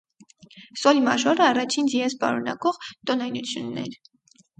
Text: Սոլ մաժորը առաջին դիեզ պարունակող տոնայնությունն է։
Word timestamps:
Սոլ 0.83 1.01
մաժորը 1.07 1.43
առաջին 1.47 1.91
դիեզ 1.95 2.15
պարունակող 2.23 2.79
տոնայնությունն 3.11 3.77
է։ 3.83 3.85